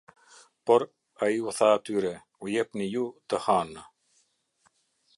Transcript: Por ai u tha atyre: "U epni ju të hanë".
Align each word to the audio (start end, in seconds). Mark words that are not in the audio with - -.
Por 0.69 0.81
ai 1.25 1.35
u 1.47 1.51
tha 1.57 1.69
atyre: 1.75 2.13
"U 2.45 2.51
epni 2.65 2.91
ju 2.97 3.07
të 3.29 3.45
hanë". 3.49 3.89